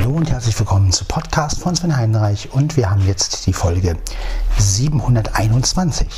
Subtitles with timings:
[0.00, 3.98] Hallo und herzlich willkommen zu Podcast von Sven Heinreich und wir haben jetzt die Folge
[4.56, 6.08] 721.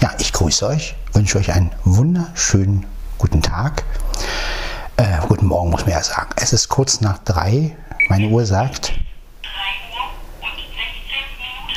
[0.00, 2.86] Ja, ich grüße euch, wünsche euch einen wunderschönen
[3.18, 3.82] guten Tag.
[4.96, 6.30] Äh, guten Morgen muss man ja sagen.
[6.36, 7.76] Es ist kurz nach drei.
[8.08, 8.92] Meine Uhr sagt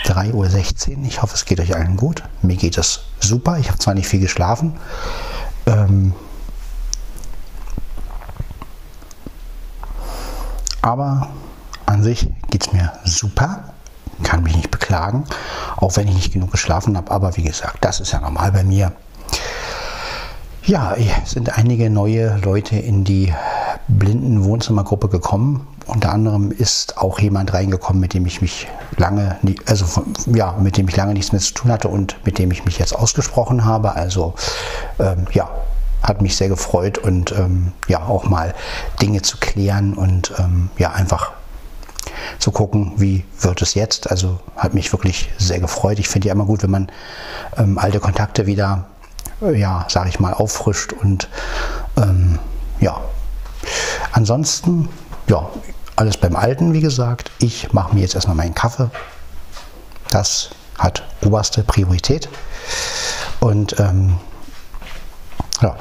[0.03, 1.05] 3.16 Uhr.
[1.07, 2.21] Ich hoffe, es geht euch allen gut.
[2.43, 3.57] Mir geht es super.
[3.57, 4.75] Ich habe zwar nicht viel geschlafen.
[5.65, 6.13] Ähm,
[10.83, 11.31] aber
[11.95, 13.63] an sich geht es mir super.
[14.23, 15.23] Kann mich nicht beklagen,
[15.77, 17.09] auch wenn ich nicht genug geschlafen habe.
[17.11, 18.91] Aber wie gesagt, das ist ja normal bei mir.
[20.65, 23.33] Ja, es sind einige neue Leute in die
[23.87, 25.67] blinden Wohnzimmergruppe gekommen.
[25.85, 28.67] Unter anderem ist auch jemand reingekommen, mit dem ich mich
[28.97, 29.85] lange, also
[30.33, 32.77] ja, mit dem ich lange nichts mehr zu tun hatte und mit dem ich mich
[32.77, 33.95] jetzt ausgesprochen habe.
[33.95, 34.33] Also
[34.99, 35.49] ähm, ja,
[36.03, 38.53] hat mich sehr gefreut und ähm, ja auch mal
[39.01, 41.31] Dinge zu klären und ähm, ja einfach
[42.39, 44.09] zu gucken, wie wird es jetzt.
[44.09, 45.99] Also hat mich wirklich sehr gefreut.
[45.99, 46.91] Ich finde ja immer gut, wenn man
[47.57, 48.85] ähm, alte Kontakte wieder,
[49.41, 51.29] äh, ja, sage ich mal, auffrischt und
[51.97, 52.39] ähm,
[52.79, 53.01] ja.
[54.11, 54.89] Ansonsten,
[55.27, 55.49] ja,
[55.95, 57.31] alles beim Alten, wie gesagt.
[57.39, 58.89] Ich mache mir jetzt erstmal meinen Kaffee.
[60.09, 62.29] Das hat oberste Priorität.
[63.39, 64.17] Und ähm,
[65.61, 65.75] ja.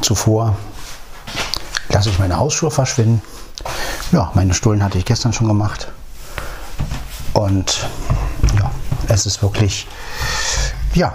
[0.00, 0.56] Zuvor
[2.00, 3.20] lasse ich meine Hausschuhe verschwinden.
[4.10, 5.88] Ja, meine Stullen hatte ich gestern schon gemacht.
[7.34, 7.86] Und
[8.58, 8.70] ja,
[9.08, 9.86] es ist wirklich,
[10.94, 11.12] ja,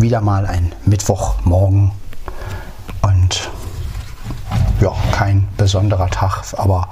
[0.00, 1.92] wieder mal ein Mittwochmorgen.
[3.02, 3.50] Und
[4.80, 6.88] ja, kein besonderer Tag, aber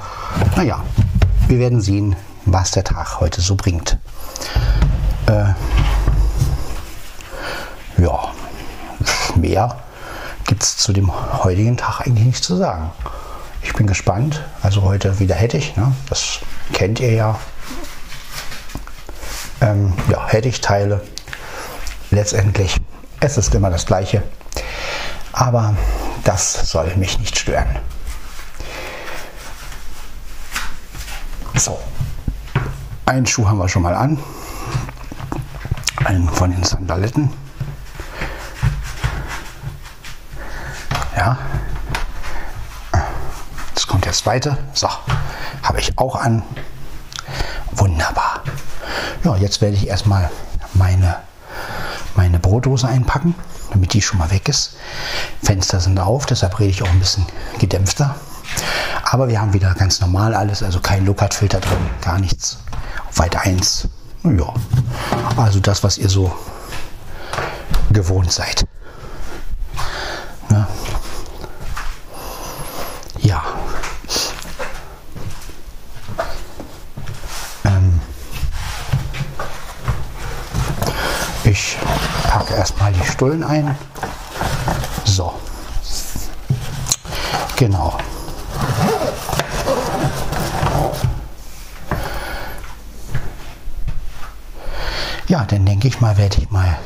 [0.55, 0.81] naja,
[1.49, 3.99] wir werden sehen, was der Tag heute so bringt.
[5.27, 5.55] Äh,
[8.01, 8.29] ja,
[9.35, 9.77] mehr
[10.51, 11.13] gibt es zu dem
[11.45, 12.91] heutigen Tag eigentlich nichts zu sagen.
[13.63, 14.43] Ich bin gespannt.
[14.63, 15.95] Also heute wieder hätte ich, ne?
[16.09, 16.41] das
[16.73, 17.39] kennt ihr ja.
[19.61, 21.03] Ähm, ja, hätte ich Teile.
[22.11, 22.79] Letztendlich,
[23.21, 24.25] es ist immer das Gleiche.
[25.31, 25.77] Aber
[26.25, 27.79] das soll mich nicht stören.
[31.55, 31.79] So,
[33.07, 34.19] einen Schuh haben wir schon mal an.
[36.05, 37.31] Einen von den Sandaletten.
[41.21, 41.37] Ja.
[43.75, 44.57] Jetzt kommt der zweite.
[44.73, 44.89] So,
[45.63, 46.43] habe ich auch an.
[47.73, 48.43] Wunderbar.
[49.23, 50.31] Ja, jetzt werde ich erstmal
[50.73, 51.17] meine,
[52.15, 53.35] meine Brotdose einpacken,
[53.71, 54.77] damit die schon mal weg ist.
[55.43, 57.27] Fenster sind auf, deshalb rede ich auch ein bisschen
[57.59, 58.15] gedämpfter.
[59.05, 62.61] Aber wir haben wieder ganz normal alles, also kein Lookout-Filter drin, gar nichts.
[63.17, 63.89] Weit 1.
[64.25, 64.55] Ja,
[65.37, 66.35] also das, was ihr so
[67.91, 68.65] gewohnt seid.
[83.21, 83.77] Stullen ein.
[85.05, 85.35] So.
[87.55, 87.99] Genau.
[95.29, 96.79] Ja, dann denke ich mal, werde ich mal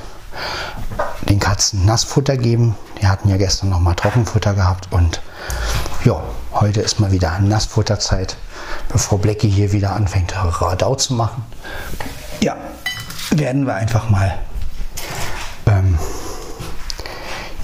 [1.28, 2.74] den Katzen Nassfutter geben.
[3.00, 5.22] Die hatten ja gestern noch mal Trockenfutter gehabt und
[6.04, 6.20] ja,
[6.52, 8.36] heute ist mal wieder Nassfutterzeit,
[8.88, 11.44] bevor Blackie hier wieder anfängt Radau zu machen.
[12.40, 12.56] Ja,
[13.30, 14.36] werden wir einfach mal
[15.66, 15.98] ähm,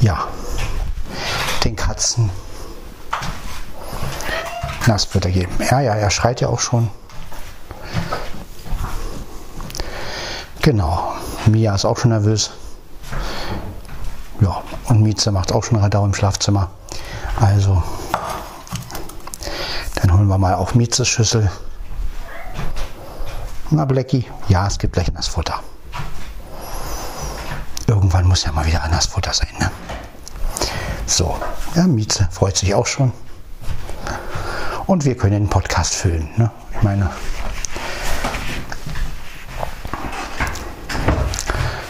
[0.00, 0.26] ja,
[2.14, 2.30] den Katzen
[4.86, 5.52] Nassfutter geben.
[5.70, 6.90] Ja, ja, er schreit ja auch schon.
[10.62, 11.14] Genau,
[11.46, 12.50] Mia ist auch schon nervös.
[14.40, 16.70] Ja, und Mieze macht auch schon Radau im Schlafzimmer.
[17.38, 17.82] Also,
[19.96, 21.50] dann holen wir mal auch Mietzes Schüssel.
[23.70, 25.62] Na, Blackie, ja, es gibt gleich Nassfutter.
[27.86, 29.48] Irgendwann muss ja mal wieder anders Futter sein.
[29.58, 29.70] Ne?
[31.20, 31.36] So,
[31.74, 33.12] ja, Mieze freut sich auch schon.
[34.86, 36.30] Und wir können den Podcast füllen.
[36.38, 36.50] Ne?
[36.74, 37.10] Ich meine,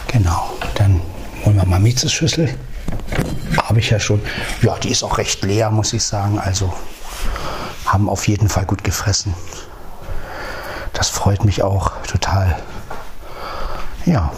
[0.07, 0.99] genau, dann
[1.45, 2.53] holen wir mal Miezes Schüssel.
[3.55, 4.21] Habe ich ja schon.
[4.63, 6.37] Ja, die ist auch recht leer, muss ich sagen.
[6.37, 6.73] Also
[7.85, 9.33] haben auf jeden Fall gut gefressen.
[10.91, 12.61] Das freut mich auch total.
[14.05, 14.29] Ja.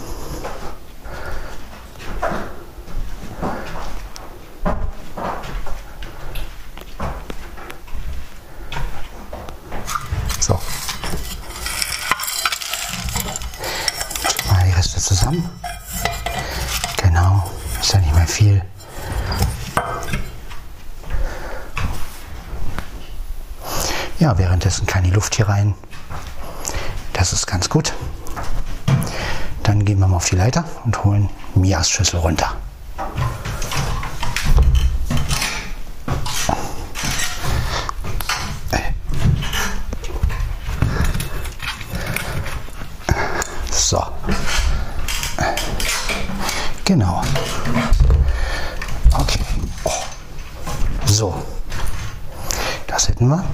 [15.04, 15.50] zusammen.
[16.96, 17.44] Genau,
[17.80, 18.62] ist ja nicht mehr viel.
[24.18, 24.38] Ja,
[25.34, 25.74] Luft hier rein.
[27.12, 27.92] Das ist ganz gut.
[29.64, 32.54] Dann gehen wir mal auf die Leiter und holen Mias Schüssel runter.
[43.72, 44.04] So.
[46.84, 47.22] Genau.
[49.18, 49.40] Okay.
[49.82, 49.90] Oh.
[51.06, 51.34] So.
[52.86, 53.44] Das hätten wir.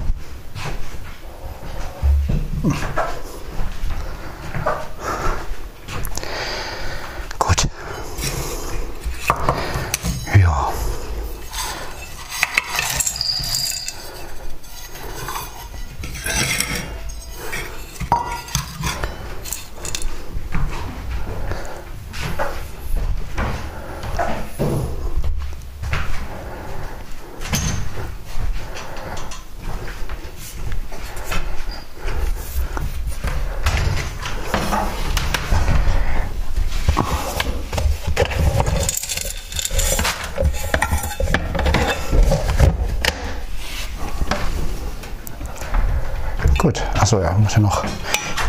[46.57, 47.83] Gut, achso, ja, muss ja noch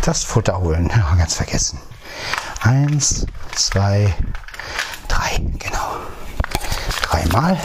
[0.05, 0.89] das Futter holen.
[0.95, 1.79] Ja, ganz vergessen.
[2.61, 3.25] Eins,
[3.55, 4.13] zwei,
[5.09, 5.97] drei, genau.
[7.01, 7.57] Dreimal.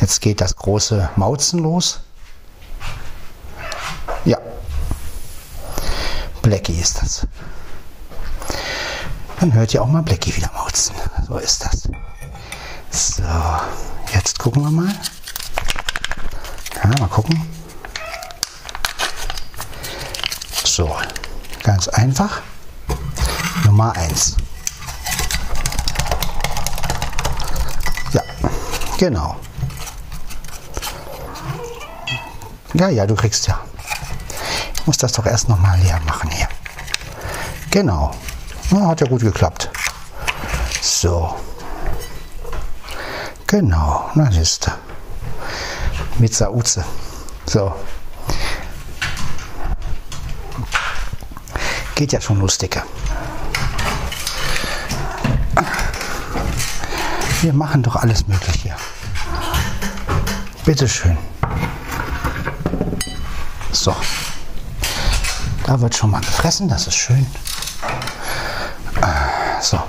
[0.00, 2.00] Jetzt geht das große Mauzen los.
[4.24, 4.38] Ja.
[6.40, 7.26] Blackie ist das.
[9.38, 10.94] Dann hört ihr auch mal Blackie wieder mauzen.
[11.28, 11.88] So ist das.
[12.90, 13.22] So,
[14.14, 14.94] jetzt gucken wir mal.
[16.82, 17.52] Ja, mal gucken.
[20.74, 20.90] So,
[21.72, 22.42] ganz einfach.
[23.64, 24.36] Nummer 1.
[28.12, 28.20] Ja,
[28.98, 29.36] genau.
[32.74, 33.58] Ja, ja, du kriegst ja.
[34.74, 36.46] Ich muss das doch erst noch mal leer machen hier.
[37.70, 38.14] Genau.
[38.70, 39.70] Ja, hat ja gut geklappt.
[40.82, 41.34] So.
[43.46, 44.72] Genau, na du
[46.18, 46.84] mit Sauze.
[47.46, 47.72] So.
[52.02, 52.82] Geht ja schon lustiger.
[57.42, 58.74] Wir machen doch alles möglich hier.
[60.64, 61.16] Bitteschön.
[63.70, 63.94] So.
[65.64, 67.24] Da wird schon mal gefressen, das ist schön.
[69.60, 69.80] So.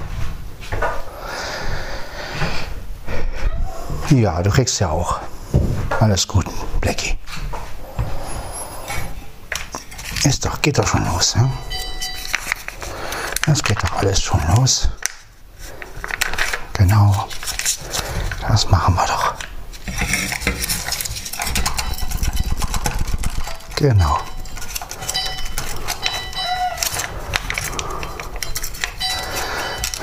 [4.12, 5.20] Ja, du kriegst ja auch.
[6.00, 6.46] Alles gut,
[6.80, 7.18] Blackie.
[10.26, 11.34] Ist doch, geht doch schon los.
[11.36, 11.50] Ja?
[13.46, 14.90] Das geht doch alles schon los.
[16.74, 17.28] Genau.
[18.48, 19.34] Das machen wir doch.
[23.76, 24.20] Genau.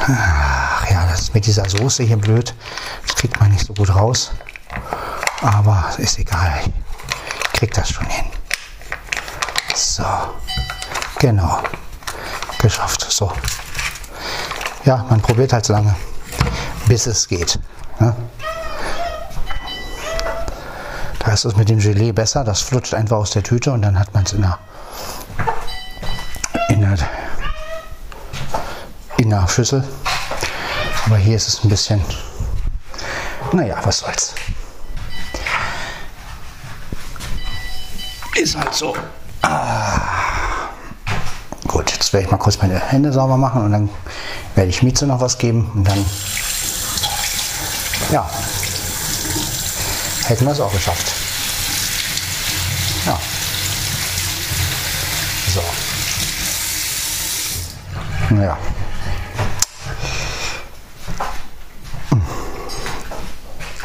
[0.07, 2.55] Ach ja, das mit dieser Soße hier blöd.
[3.07, 4.33] Das kriegt man nicht so gut raus.
[5.41, 6.61] Aber ist egal.
[7.53, 8.27] Ich krieg das schon hin.
[9.75, 10.05] So.
[11.19, 11.63] Genau.
[12.59, 13.00] Geschafft.
[13.21, 13.31] So.
[14.87, 15.95] Ja, man probiert halt so lange,
[16.89, 17.59] bis es geht.
[17.99, 18.17] Ne?
[21.19, 22.45] Da ist es mit dem Gelee besser.
[22.45, 24.59] Das flutscht einfach aus der Tüte und dann hat man es in der,
[26.71, 26.97] in der,
[29.19, 29.87] in der Schüssel.
[31.05, 32.03] Aber hier ist es ein bisschen,
[33.53, 34.35] naja, was soll's.
[38.35, 38.97] Ist halt so.
[42.13, 43.89] Werde ich mal kurz meine Hände sauber machen und dann
[44.57, 46.05] werde ich Mieze noch was geben und dann,
[48.11, 48.29] ja,
[50.27, 51.13] hätten wir es auch geschafft.
[53.07, 53.19] Ja.
[55.55, 55.63] So.
[58.37, 58.59] Ja.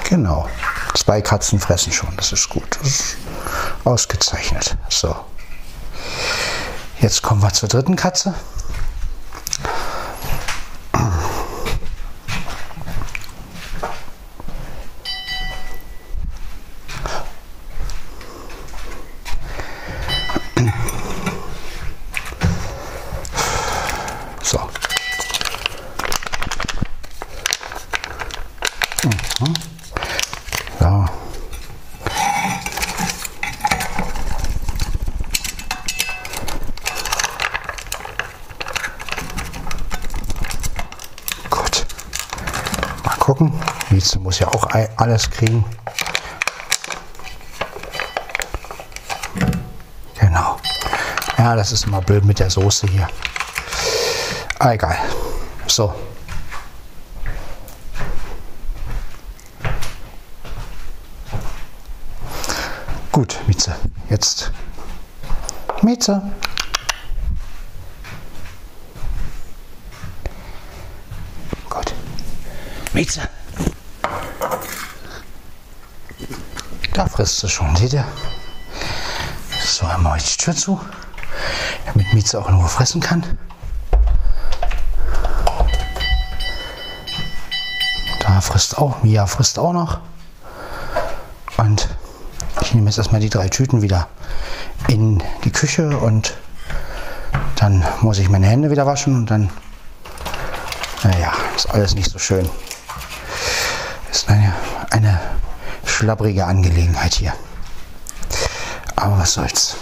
[0.10, 0.50] Genau.
[0.96, 2.78] Zwei Katzen fressen schon, das ist gut.
[2.82, 3.18] Das ist
[3.84, 4.78] Ausgezeichnet.
[4.90, 5.16] So.
[7.02, 8.34] Jetzt kommen wir zur dritten Katze.
[45.36, 45.66] kriegen.
[50.20, 50.60] Genau.
[51.38, 53.08] Ja, das ist immer blöd mit der Soße hier.
[54.60, 54.98] Ah, egal.
[55.68, 55.94] So.
[63.12, 63.76] Gut, Mieze,
[64.10, 64.52] jetzt.
[65.82, 66.22] Mieze.
[71.70, 71.94] Gut.
[72.94, 73.30] Mieze.
[76.96, 78.06] Da frisst sie schon, seht ihr?
[79.62, 79.86] So,
[80.16, 80.80] ich die Tür zu,
[81.88, 83.38] damit Mieze auch in Ruhe fressen kann.
[88.22, 90.00] Da frisst auch, Mia frisst auch noch.
[91.58, 91.90] Und
[92.62, 94.08] ich nehme jetzt erstmal die drei Tüten wieder
[94.88, 96.34] in die Küche und
[97.58, 99.50] dann muss ich meine Hände wieder waschen und dann,
[101.04, 102.50] naja, ist alles nicht so schön.
[104.10, 104.54] Ist eine
[105.96, 107.34] schlabbrige Angelegenheit hier.
[108.98, 109.78] Aber was soll's.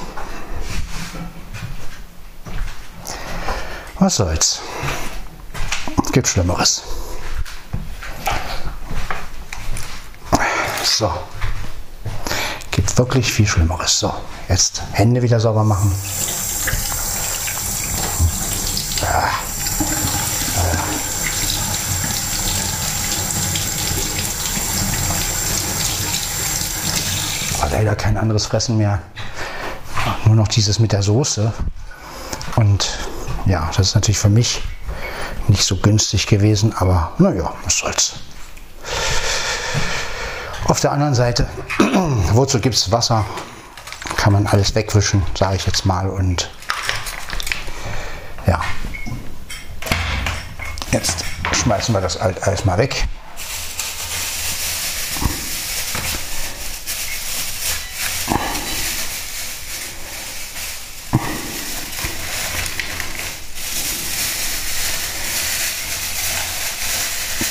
[3.98, 4.60] Was soll's.
[6.12, 6.84] Gibt Schlimmeres.
[10.84, 11.12] So.
[12.70, 13.98] Gibt wirklich viel Schlimmeres.
[14.00, 14.14] So,
[14.50, 15.92] jetzt Hände wieder sauber machen.
[27.84, 29.02] Leider kein anderes Fressen mehr.
[30.24, 31.52] Nur noch dieses mit der Soße.
[32.56, 32.98] Und
[33.46, 34.62] ja, das ist natürlich für mich
[35.50, 38.14] nicht so günstig gewesen, aber naja, was soll's.
[40.66, 41.46] Auf der anderen Seite,
[42.32, 43.26] wozu gibt es Wasser?
[44.16, 46.10] Kann man alles wegwischen, sage ich jetzt mal.
[46.10, 46.50] Und
[48.48, 48.62] ja,
[50.92, 53.06] jetzt schmeißen wir das alles mal weg.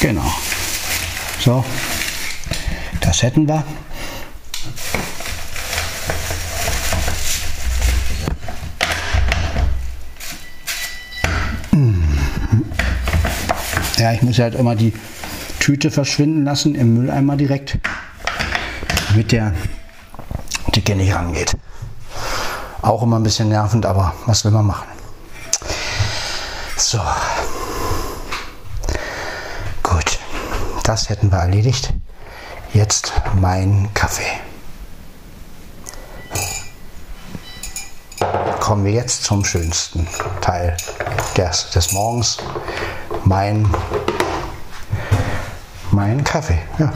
[0.02, 0.34] Genau.
[1.44, 1.64] So,
[3.00, 3.64] das hätten wir.
[13.96, 14.92] Ja, ich muss halt immer die
[15.58, 17.78] Tüte verschwinden lassen im Mülleimer direkt,
[19.08, 19.52] damit der
[20.76, 21.56] Dicke nicht rangeht.
[22.82, 24.87] Auch immer ein bisschen nervend, aber was will man machen?
[26.76, 27.00] So.
[29.82, 30.18] Gut.
[30.92, 31.94] Das hätten wir erledigt
[32.75, 34.30] jetzt mein Kaffee.
[38.61, 40.06] Kommen wir jetzt zum schönsten
[40.42, 40.76] Teil
[41.34, 42.37] des, des Morgens.
[43.25, 43.66] Mein,
[45.92, 46.58] mein Kaffee.
[46.78, 46.92] Ja.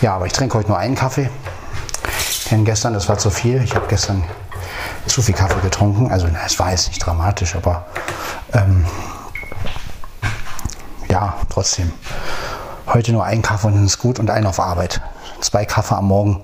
[0.00, 1.28] ja, aber ich trinke heute nur einen Kaffee.
[2.52, 3.60] Denn gestern, das war zu viel.
[3.64, 4.22] Ich habe gestern
[5.06, 6.10] zu viel Kaffee getrunken.
[6.10, 7.86] Also es war jetzt nicht dramatisch, aber
[8.52, 8.84] ähm,
[11.08, 11.92] ja, trotzdem.
[12.86, 15.00] Heute nur ein Kaffee und dann ist gut und ein auf Arbeit.
[15.40, 16.42] Zwei Kaffee am Morgen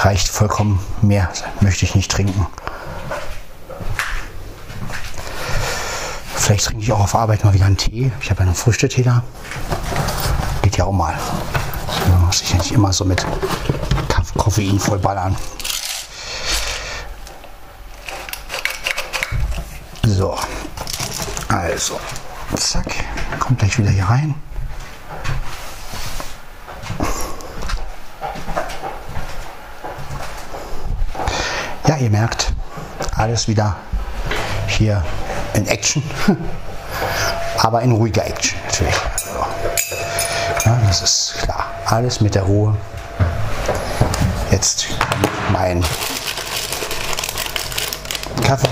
[0.00, 0.80] reicht vollkommen.
[1.02, 1.28] Mehr
[1.60, 2.46] möchte ich nicht trinken.
[6.34, 8.10] Vielleicht trinke ich auch auf Arbeit mal wieder einen Tee.
[8.20, 9.22] Ich habe einen Früchtetee da.
[10.62, 11.14] Geht ja auch mal.
[12.08, 13.26] Man muss sich ja nicht immer so mit
[14.38, 15.36] Koffein vollballern.
[20.06, 20.38] So,
[21.78, 22.00] also,
[22.56, 22.92] zack.
[23.38, 24.34] Kommt gleich wieder hier rein.
[31.86, 32.52] Ja, ihr merkt,
[33.14, 33.76] alles wieder
[34.66, 35.04] hier
[35.54, 36.02] in Action,
[37.58, 38.96] aber in ruhiger Action natürlich.
[40.64, 41.64] Ja, das ist klar.
[41.86, 42.76] Alles mit der Ruhe.
[44.50, 44.88] Jetzt
[45.52, 45.84] mein
[48.44, 48.68] Kaffee.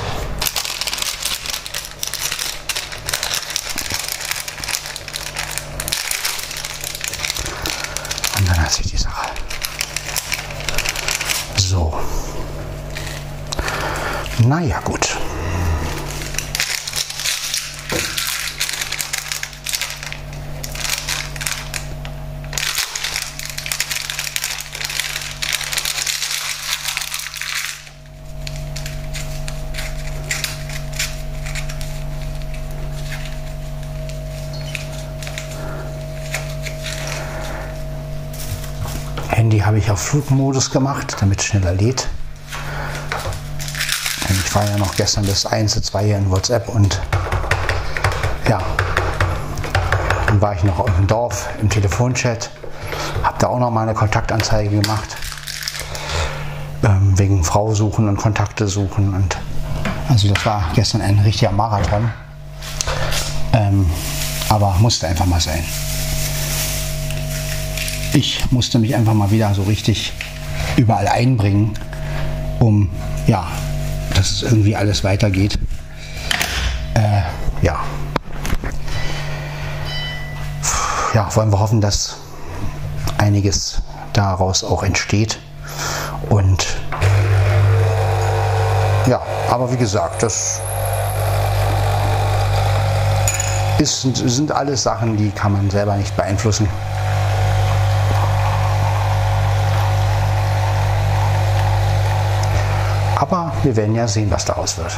[14.46, 15.16] Naja, gut.
[39.28, 42.08] Handy habe ich auf Flugmodus gemacht, damit es schneller lädt
[44.56, 46.98] war ja noch gestern bis 1, 2 hier in WhatsApp und
[48.48, 48.58] ja,
[50.26, 52.48] dann war ich noch im Dorf im Telefonchat,
[53.22, 55.14] Habe da auch noch mal eine Kontaktanzeige gemacht.
[56.82, 59.12] Ähm, wegen Frau suchen und Kontakte suchen.
[59.12, 59.36] Und
[60.08, 62.10] also das war gestern ein richtiger Marathon.
[63.52, 63.90] Ähm,
[64.48, 65.62] aber musste einfach mal sein.
[68.14, 70.14] Ich musste mich einfach mal wieder so richtig
[70.78, 71.74] überall einbringen,
[72.58, 72.88] um
[73.26, 73.46] ja,
[74.26, 75.58] dass irgendwie alles weitergeht.
[76.94, 77.22] Äh,
[77.62, 77.78] ja.
[81.14, 82.16] Ja, wollen wir hoffen, dass
[83.18, 83.80] einiges
[84.12, 85.38] daraus auch entsteht.
[86.28, 86.66] Und
[89.06, 90.60] ja, aber wie gesagt, das
[93.78, 96.68] ist, sind alles Sachen, die kann man selber nicht beeinflussen.
[103.16, 104.96] Aber wir werden ja sehen, was daraus wird.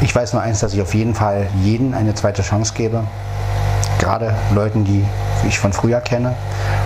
[0.00, 3.04] Ich weiß nur eins, dass ich auf jeden Fall jeden eine zweite Chance gebe.
[4.00, 5.04] Gerade Leuten, die
[5.46, 6.34] ich von früher kenne.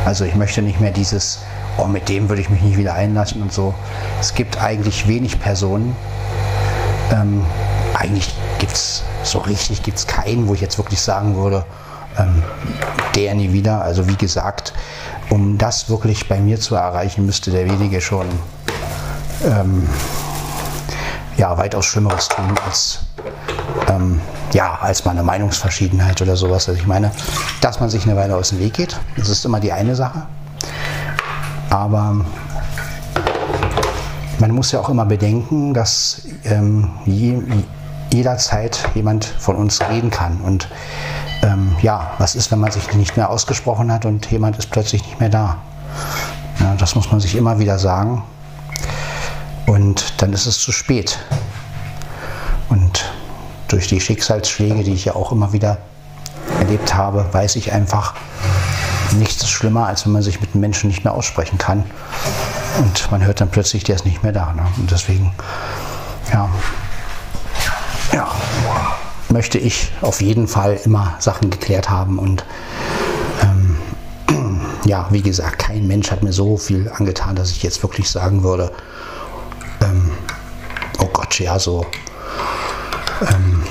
[0.05, 1.39] Also ich möchte nicht mehr dieses,
[1.79, 3.73] oh, mit dem würde ich mich nicht wieder einlassen und so.
[4.21, 5.97] Es gibt eigentlich wenig Personen.
[7.11, 7.45] Ähm,
[7.95, 11.65] eigentlich gibt es so richtig gibt's keinen, wo ich jetzt wirklich sagen würde,
[12.19, 12.42] ähm,
[13.14, 13.83] der nie wieder.
[13.83, 14.73] Also wie gesagt,
[15.31, 18.26] um das wirklich bei mir zu erreichen, müsste derjenige schon
[19.45, 19.88] ähm,
[21.37, 23.00] ja, weitaus Schlimmeres tun als,
[23.88, 24.21] ähm,
[24.52, 26.69] ja, als mal eine Meinungsverschiedenheit oder sowas.
[26.69, 27.11] Also ich meine,
[27.61, 30.23] dass man sich eine Weile aus dem Weg geht, das ist immer die eine Sache.
[31.71, 32.16] Aber
[34.38, 37.40] man muss ja auch immer bedenken, dass ähm, je,
[38.12, 40.40] jederzeit jemand von uns reden kann.
[40.40, 40.69] Und
[41.43, 45.05] ähm, ja, was ist, wenn man sich nicht mehr ausgesprochen hat und jemand ist plötzlich
[45.05, 45.59] nicht mehr da?
[46.61, 48.23] Ja, das muss man sich immer wieder sagen.
[49.67, 51.19] Und dann ist es zu spät.
[52.69, 53.05] Und
[53.69, 55.78] durch die Schicksalsschläge, die ich ja auch immer wieder
[56.59, 58.15] erlebt habe, weiß ich einfach,
[59.13, 61.85] nichts ist schlimmer, als wenn man sich mit einem Menschen nicht mehr aussprechen kann.
[62.78, 64.52] Und man hört dann plötzlich, der ist nicht mehr da.
[64.52, 64.63] Ne?
[64.78, 65.33] Und deswegen,
[66.33, 66.49] ja,
[68.13, 68.28] ja,
[69.32, 72.18] möchte ich auf jeden Fall immer Sachen geklärt haben.
[72.18, 72.45] Und
[73.42, 73.76] ähm,
[74.84, 78.42] ja, wie gesagt, kein Mensch hat mir so viel angetan, dass ich jetzt wirklich sagen
[78.42, 78.71] würde,
[79.80, 80.10] ähm,
[80.99, 81.86] oh Gott, ja, so.
[83.23, 83.62] Ähm,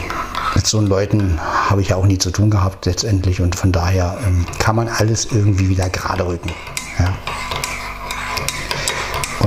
[0.55, 4.17] mit so Leuten habe ich ja auch nie zu tun gehabt letztendlich und von daher
[4.25, 6.51] ähm, kann man alles irgendwie wieder gerade rücken.
[6.99, 7.13] Ja.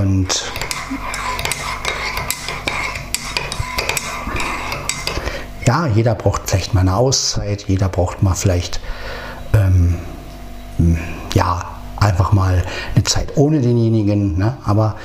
[0.00, 0.50] Und
[5.66, 8.80] ja, jeder braucht vielleicht mal eine Auszeit, jeder braucht mal vielleicht
[9.52, 9.96] ähm,
[11.34, 11.64] ja
[11.96, 12.62] einfach mal
[12.94, 14.56] eine Zeit ohne denjenigen, ne?
[14.64, 14.96] aber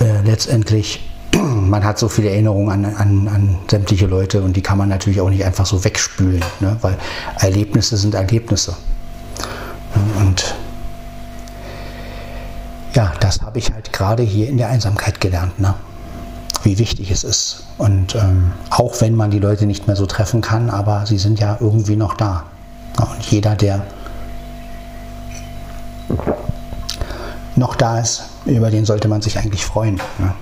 [0.00, 4.78] äh, letztendlich man hat so viele Erinnerungen an, an, an, sämtliche Leute und die kann
[4.78, 6.76] man natürlich auch nicht einfach so wegspülen, ne?
[6.82, 6.98] weil
[7.38, 8.76] Erlebnisse sind Erlebnisse.
[10.18, 10.54] Und
[12.94, 15.74] ja, das habe ich halt gerade hier in der Einsamkeit gelernt, ne?
[16.62, 17.64] Wie wichtig es ist.
[17.78, 21.40] Und ähm, auch wenn man die Leute nicht mehr so treffen kann, aber sie sind
[21.40, 22.44] ja irgendwie noch da.
[22.98, 23.84] Und jeder, der
[27.56, 29.96] noch da ist, über den sollte man sich eigentlich freuen.
[30.18, 30.34] Ne?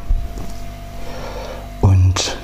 [1.80, 2.36] Und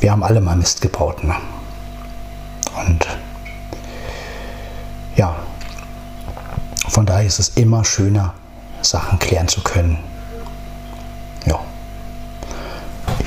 [0.00, 1.22] wir haben alle mal Mist gebaut.
[1.24, 1.34] Ne?
[2.86, 3.06] Und
[5.16, 5.36] ja,
[6.88, 8.34] von daher ist es immer schöner,
[8.82, 9.98] Sachen klären zu können.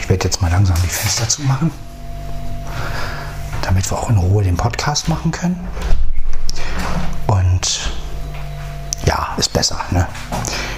[0.06, 1.72] Ich werde jetzt mal langsam die Fenster zumachen,
[3.63, 5.60] damit wir auch in Ruhe den Podcast machen können.
[7.26, 7.91] Und
[9.08, 9.80] ja, ist besser.
[9.89, 10.08] Ne?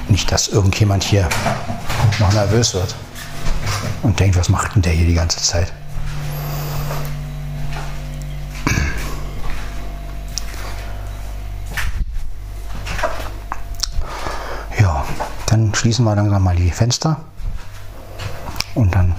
[0.07, 1.27] Nicht, dass irgendjemand hier
[2.19, 2.95] noch nervös wird
[4.01, 5.73] und denkt, was macht denn der hier die ganze Zeit?
[14.79, 15.03] Ja,
[15.47, 17.19] dann schließen wir langsam mal die Fenster
[18.77, 19.15] und dann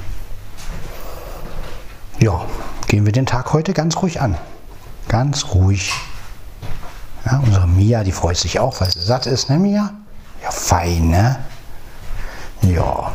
[2.20, 2.44] ja,
[2.86, 4.36] gehen wir den Tag heute ganz ruhig an.
[5.08, 5.92] Ganz ruhig.
[7.24, 9.92] Ja, unsere Mia, die freut sich auch, weil sie satt ist, ne Mia?
[10.42, 11.38] Ja, fein, ne?
[12.62, 13.12] Ja.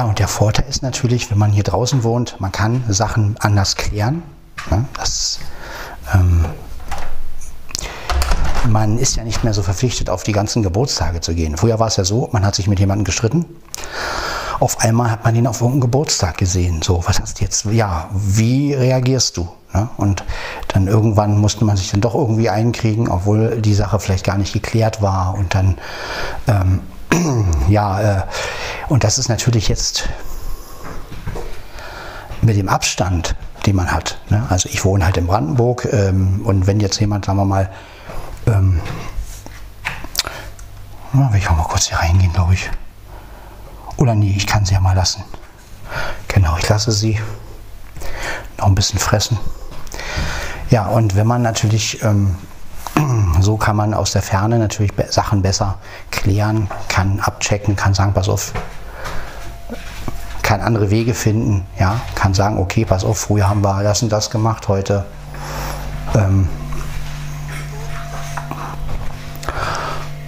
[0.00, 3.76] Ja, und der Vorteil ist natürlich, wenn man hier draußen wohnt, man kann Sachen anders
[3.76, 4.22] klären.
[4.70, 5.40] Ja, das
[6.14, 6.46] ähm,
[8.66, 11.58] man ist ja nicht mehr so verpflichtet, auf die ganzen Geburtstage zu gehen.
[11.58, 13.44] Früher war es ja so, man hat sich mit jemandem gestritten
[14.60, 16.82] auf einmal hat man ihn auf irgendeinem Geburtstag gesehen.
[16.82, 19.48] So, was hast du jetzt, ja, wie reagierst du?
[19.72, 19.88] Ne?
[19.96, 20.22] Und
[20.68, 24.52] dann irgendwann musste man sich dann doch irgendwie einkriegen, obwohl die Sache vielleicht gar nicht
[24.52, 25.34] geklärt war.
[25.34, 25.78] Und dann,
[26.46, 26.80] ähm,
[27.68, 28.22] ja, äh,
[28.88, 30.08] und das ist natürlich jetzt
[32.42, 33.34] mit dem Abstand,
[33.66, 34.18] den man hat.
[34.30, 34.46] Ne?
[34.48, 37.70] Also ich wohne halt in Brandenburg ähm, und wenn jetzt jemand, sagen wir mal,
[38.46, 38.80] ähm,
[41.12, 42.70] na, will ich auch mal kurz hier reingehen, glaube ich.
[43.96, 45.24] Oder nee, ich kann sie ja mal lassen.
[46.28, 47.18] Genau, ich lasse sie
[48.58, 49.38] noch ein bisschen fressen.
[50.70, 52.36] Ja, und wenn man natürlich, ähm,
[53.42, 55.78] so kann man aus der Ferne natürlich Sachen besser
[56.10, 58.52] klären, kann abchecken, kann sagen, pass auf,
[60.42, 64.10] kann andere Wege finden, ja, kann sagen, okay, pass auf, früher haben wir das und
[64.10, 65.04] das gemacht, heute
[66.14, 66.48] ähm,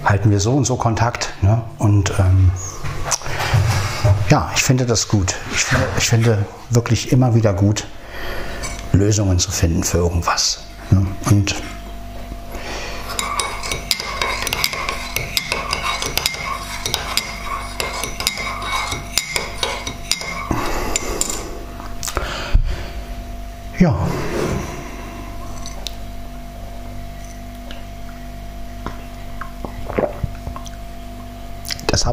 [0.05, 1.33] halten wir so und so Kontakt.
[1.41, 1.61] Ne?
[1.77, 2.51] Und ähm,
[4.29, 5.35] ja, ich finde das gut.
[5.53, 5.65] Ich,
[5.97, 7.87] ich finde wirklich immer wieder gut,
[8.91, 10.59] Lösungen zu finden für irgendwas.
[10.91, 11.05] Ne?
[11.29, 11.55] Und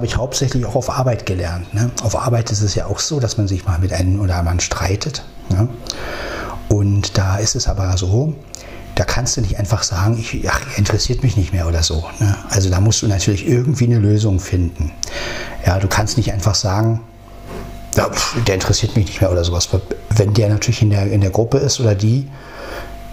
[0.01, 1.75] habe ich hauptsächlich auch auf Arbeit gelernt.
[1.75, 1.91] Ne?
[2.03, 4.59] Auf Arbeit ist es ja auch so, dass man sich mal mit einem oder anderen
[4.59, 5.23] streitet.
[5.51, 5.69] Ne?
[6.71, 8.33] Und da ist es aber so,
[8.95, 12.07] da kannst du nicht einfach sagen, ich, ach, interessiert mich nicht mehr oder so.
[12.19, 12.35] Ne?
[12.49, 14.91] Also da musst du natürlich irgendwie eine Lösung finden.
[15.67, 17.01] Ja, du kannst nicht einfach sagen,
[17.95, 18.09] ja,
[18.47, 19.69] der interessiert mich nicht mehr oder sowas.
[20.09, 22.27] Wenn der natürlich in der, in der Gruppe ist oder die,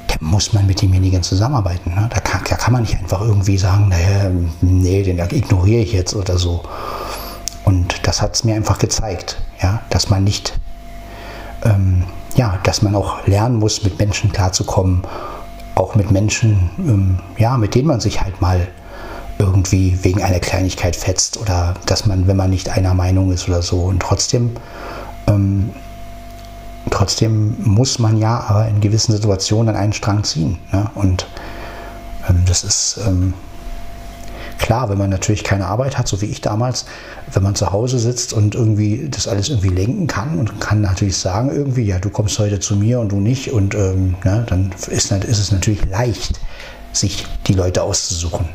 [0.07, 1.93] dann muss man mit demjenigen zusammenarbeiten.
[1.93, 2.09] Ne?
[2.13, 6.15] Da, kann, da kann man nicht einfach irgendwie sagen, naja, nee, den ignoriere ich jetzt
[6.15, 6.63] oder so.
[7.65, 10.57] Und das hat es mir einfach gezeigt, ja, dass man nicht
[11.63, 12.03] ähm,
[12.35, 15.01] ja, dass man auch lernen muss, mit Menschen klarzukommen,
[15.75, 18.67] auch mit Menschen, ähm, ja, mit denen man sich halt mal
[19.39, 23.61] irgendwie wegen einer Kleinigkeit fetzt oder dass man, wenn man nicht einer Meinung ist oder
[23.61, 23.81] so.
[23.81, 24.55] Und trotzdem,
[25.27, 25.71] ähm,
[26.91, 30.59] trotzdem muss man ja aber in gewissen Situationen einen Strang ziehen.
[30.71, 30.89] Ne?
[30.95, 31.27] Und
[32.29, 33.33] ähm, das ist, ähm,
[34.57, 36.85] Klar, wenn man natürlich keine Arbeit hat, so wie ich damals,
[37.31, 41.17] wenn man zu Hause sitzt und irgendwie das alles irgendwie lenken kann und kann natürlich
[41.17, 44.71] sagen irgendwie, ja, du kommst heute zu mir und du nicht und ähm, ne, dann
[44.71, 46.39] ist, ist, es natürlich leicht,
[46.91, 48.49] sich die Leute auszusuchen.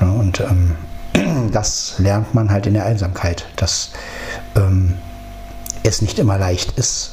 [0.00, 0.76] Ja, und ähm,
[1.52, 3.90] das lernt man halt in der Einsamkeit, dass
[4.56, 4.94] ähm,
[5.82, 7.12] es nicht immer leicht ist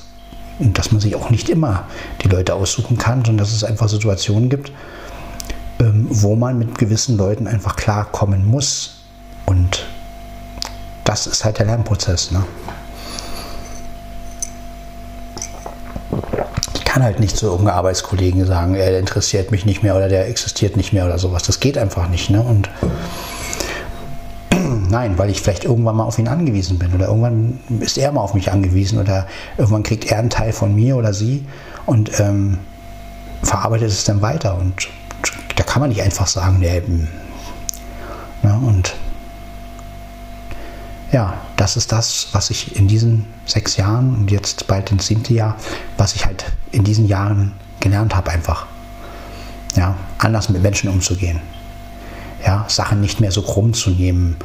[0.60, 1.86] und dass man sich auch nicht immer
[2.24, 4.72] die Leute aussuchen kann, sondern dass es einfach Situationen gibt,
[5.80, 8.98] ähm, wo man mit gewissen Leuten einfach klarkommen muss.
[9.46, 9.86] Und
[11.06, 12.32] das ist halt der Lernprozess.
[12.32, 12.44] Ne?
[16.76, 20.28] Ich kann halt nicht zu irgendeinem Arbeitskollegen sagen, er interessiert mich nicht mehr oder der
[20.28, 21.44] existiert nicht mehr oder sowas.
[21.44, 22.30] Das geht einfach nicht.
[22.30, 22.42] Ne?
[22.42, 22.70] Und
[24.90, 28.22] nein, weil ich vielleicht irgendwann mal auf ihn angewiesen bin oder irgendwann ist er mal
[28.22, 31.46] auf mich angewiesen oder irgendwann kriegt er einen Teil von mir oder sie
[31.86, 32.60] und ähm,
[33.44, 34.90] verarbeitet es dann weiter und
[35.56, 36.82] da kann man nicht einfach sagen, nee,
[38.44, 38.96] ja, und
[41.12, 45.34] ja, das ist das, was ich in diesen sechs Jahren und jetzt bald ins siebte
[45.34, 45.56] Jahr,
[45.98, 48.68] was ich halt in diesen Jahren gelernt habe, einfach.
[49.76, 51.40] Ja, anders mit Menschen umzugehen.
[52.46, 54.38] Ja, Sachen nicht mehr so krumm zu nehmen.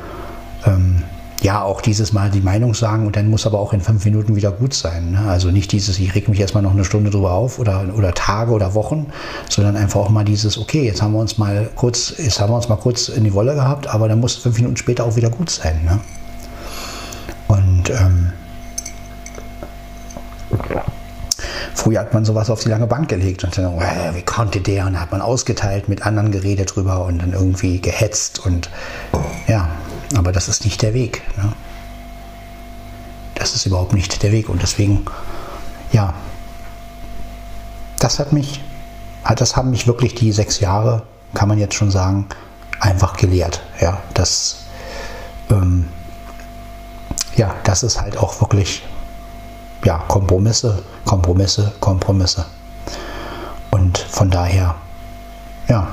[0.66, 1.02] Ähm,
[1.42, 4.34] ja, auch dieses Mal die Meinung sagen und dann muss aber auch in fünf Minuten
[4.34, 5.10] wieder gut sein.
[5.10, 5.20] Ne?
[5.28, 8.52] Also nicht dieses, ich reg mich erstmal noch eine Stunde drüber auf oder, oder Tage
[8.52, 9.08] oder Wochen,
[9.50, 12.56] sondern einfach auch mal dieses, okay, jetzt haben wir uns mal kurz, jetzt haben wir
[12.56, 15.28] uns mal kurz in die Wolle gehabt, aber dann muss fünf Minuten später auch wieder
[15.28, 15.84] gut sein.
[15.84, 16.00] Ne?
[17.48, 18.32] Und ähm,
[21.74, 24.86] Früher hat man sowas auf die lange Bank gelegt und dann, äh, wie konnte der?
[24.86, 28.70] Und dann hat man ausgeteilt, mit anderen geredet drüber und dann irgendwie gehetzt und
[29.48, 29.68] ja,
[30.16, 31.22] aber das ist nicht der Weg.
[31.36, 31.52] Ne?
[33.34, 34.48] Das ist überhaupt nicht der Weg.
[34.48, 35.04] Und deswegen,
[35.92, 36.14] ja,
[37.98, 38.60] das hat mich,
[39.36, 41.02] das haben mich wirklich die sechs Jahre,
[41.34, 42.26] kann man jetzt schon sagen,
[42.80, 43.62] einfach gelehrt.
[43.80, 44.58] Ja, das,
[45.50, 45.88] ähm,
[47.36, 48.82] ja, das ist halt auch wirklich,
[49.84, 52.46] ja, Kompromisse, Kompromisse, Kompromisse.
[53.70, 54.76] Und von daher,
[55.68, 55.88] ja,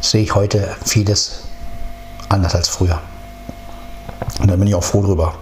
[0.00, 1.47] sehe ich heute vieles
[2.28, 3.00] anders als früher.
[4.40, 5.34] Und da bin ich auch froh drüber.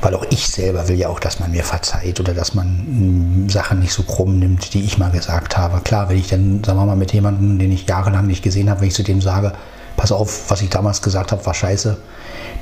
[0.00, 3.48] Weil auch ich selber will ja auch, dass man mir verzeiht oder dass man mm,
[3.48, 5.80] Sachen nicht so krumm nimmt, die ich mal gesagt habe.
[5.80, 8.82] Klar, wenn ich dann, sagen wir mal, mit jemandem, den ich jahrelang nicht gesehen habe,
[8.82, 9.52] wenn ich zu dem sage,
[9.96, 11.96] pass auf, was ich damals gesagt habe, war scheiße,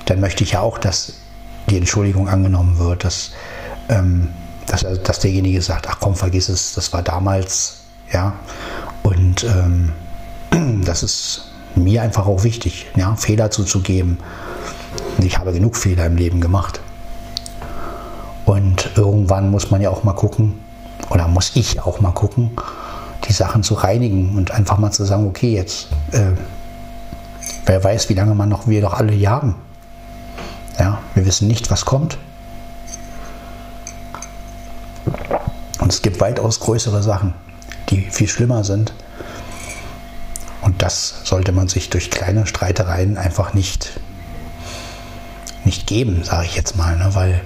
[0.06, 1.14] dann möchte ich ja auch, dass
[1.68, 3.32] die Entschuldigung angenommen wird, dass,
[3.88, 4.28] ähm,
[4.66, 7.80] dass, dass derjenige sagt, ach komm, vergiss es, das war damals,
[8.12, 8.34] ja.
[9.04, 9.92] Und ähm,
[10.84, 14.18] das ist mir einfach auch wichtig, ja, Fehler zuzugeben.
[15.18, 16.80] Ich habe genug Fehler im Leben gemacht.
[18.44, 20.58] Und irgendwann muss man ja auch mal gucken,
[21.10, 22.50] oder muss ich auch mal gucken,
[23.28, 26.32] die Sachen zu reinigen und einfach mal zu sagen, okay, jetzt, äh,
[27.66, 29.56] wer weiß, wie lange man noch, wir noch alle haben.
[30.78, 32.18] Ja, wir wissen nicht, was kommt.
[35.80, 37.34] Und es gibt weitaus größere Sachen,
[37.94, 38.92] die viel schlimmer sind.
[40.62, 44.00] Und das sollte man sich durch kleine Streitereien einfach nicht,
[45.64, 47.14] nicht geben, sage ich jetzt mal, ne?
[47.14, 47.40] weil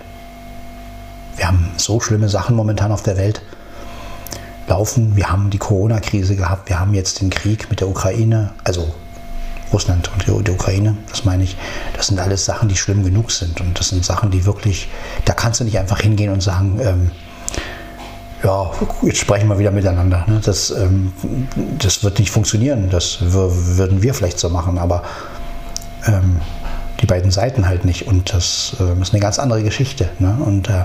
[1.37, 3.43] wir haben so schlimme Sachen momentan auf der Welt
[4.69, 5.17] laufen.
[5.17, 8.95] Wir haben die Corona-Krise gehabt, wir haben jetzt den Krieg mit der Ukraine, also
[9.73, 11.57] Russland und die Ukraine, das meine ich.
[11.95, 13.61] Das sind alles Sachen, die schlimm genug sind.
[13.61, 14.89] Und das sind Sachen, die wirklich,
[15.25, 17.11] da kannst du nicht einfach hingehen und sagen, ähm,
[18.43, 18.71] ja,
[19.03, 20.25] jetzt sprechen wir wieder miteinander.
[20.27, 20.41] Ne?
[20.45, 21.13] Das, ähm,
[21.79, 22.89] das wird nicht funktionieren.
[22.91, 25.03] Das würden wir vielleicht so machen, aber
[26.07, 26.41] ähm,
[27.01, 28.07] die beiden Seiten halt nicht.
[28.07, 30.09] Und das äh, ist eine ganz andere Geschichte.
[30.19, 30.37] Ne?
[30.45, 30.85] Und äh,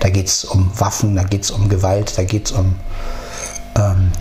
[0.00, 2.76] da geht es um Waffen, da geht es um Gewalt, da geht es um,
[3.76, 4.12] ähm,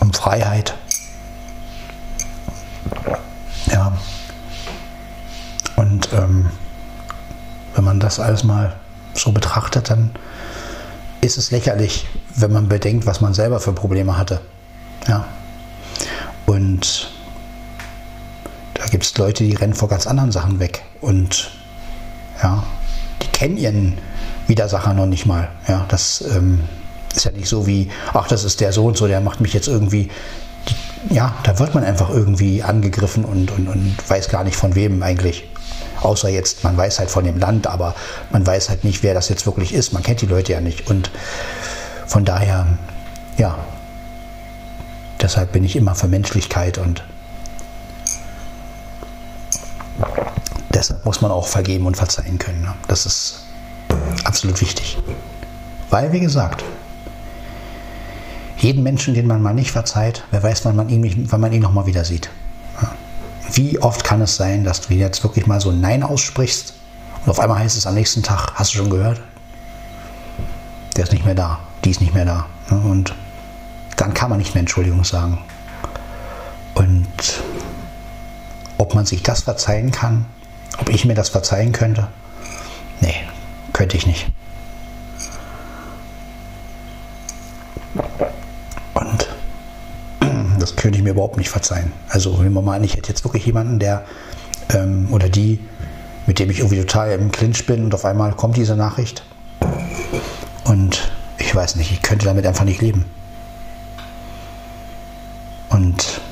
[0.00, 0.74] um Freiheit.
[3.70, 3.92] Ja.
[5.76, 6.50] Und ähm,
[7.74, 8.74] wenn man das alles mal
[9.14, 10.10] so betrachtet, dann
[11.20, 14.40] ist es lächerlich, wenn man bedenkt, was man selber für Probleme hatte.
[15.06, 15.26] Ja.
[16.46, 17.10] Und
[18.74, 20.82] da gibt es Leute, die rennen vor ganz anderen Sachen weg.
[21.00, 21.50] Und
[22.42, 22.62] ja,
[23.22, 23.98] die kennen ihren
[24.46, 25.48] Widersacher noch nicht mal.
[25.66, 26.60] Ja, das ähm,
[27.14, 29.52] ist ja nicht so wie, ach, das ist der so und so, der macht mich
[29.52, 30.10] jetzt irgendwie.
[31.10, 35.02] Ja, da wird man einfach irgendwie angegriffen und, und, und weiß gar nicht von wem
[35.02, 35.48] eigentlich.
[36.02, 37.94] Außer jetzt, man weiß halt von dem Land, aber
[38.30, 39.92] man weiß halt nicht, wer das jetzt wirklich ist.
[39.92, 40.88] Man kennt die Leute ja nicht.
[40.88, 41.10] Und
[42.06, 42.66] von daher,
[43.36, 43.58] ja,
[45.20, 47.04] deshalb bin ich immer für Menschlichkeit und
[50.72, 52.62] deshalb muss man auch vergeben und verzeihen können.
[52.62, 52.74] Ne?
[52.86, 53.44] Das ist
[54.24, 54.98] absolut wichtig.
[55.90, 56.64] Weil, wie gesagt,
[58.58, 61.62] jeden Menschen, den man mal nicht verzeiht, wer weiß, wann man ihn, wann man ihn
[61.62, 62.28] nochmal wieder sieht.
[63.52, 66.74] Wie oft kann es sein, dass du jetzt wirklich mal so Nein aussprichst
[67.24, 69.20] und auf einmal heißt es am nächsten Tag, hast du schon gehört?
[70.96, 72.46] Der ist nicht mehr da, die ist nicht mehr da.
[72.70, 72.78] Ne?
[72.78, 73.14] Und
[73.96, 75.38] dann kann man nicht mehr Entschuldigung sagen.
[76.74, 77.42] Und
[78.78, 80.26] ob man sich das verzeihen kann,
[80.78, 82.08] ob ich mir das verzeihen könnte,
[83.00, 83.14] nee,
[83.72, 84.28] könnte ich nicht.
[90.88, 91.92] Könnte ich mir überhaupt nicht verzeihen.
[92.08, 94.06] Also nehmen wir mal an, ich hätte jetzt wirklich jemanden, der
[94.70, 95.60] ähm, oder die,
[96.26, 99.22] mit dem ich irgendwie total im Clinch bin und auf einmal kommt diese Nachricht.
[100.64, 103.04] Und ich weiß nicht, ich könnte damit einfach nicht leben.
[105.68, 106.22] Und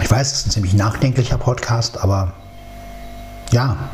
[0.00, 2.34] ich weiß, es ist ein ziemlich nachdenklicher Podcast, aber
[3.50, 3.88] ja,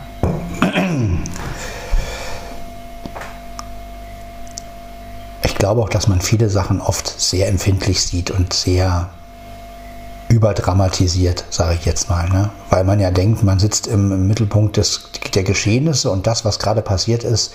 [5.67, 9.09] glaube auch, dass man viele Sachen oft sehr empfindlich sieht und sehr
[10.29, 12.29] überdramatisiert, sage ich jetzt mal.
[12.29, 12.51] Ne?
[12.71, 16.61] Weil man ja denkt, man sitzt im, im Mittelpunkt des, der Geschehnisse und das, was
[16.61, 17.53] gerade passiert ist,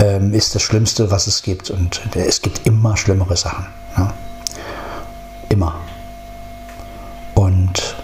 [0.00, 1.70] ähm, ist das Schlimmste, was es gibt.
[1.70, 3.68] Und es gibt immer schlimmere Sachen.
[3.96, 4.10] Ne?
[5.48, 5.76] Immer.
[7.32, 7.96] Und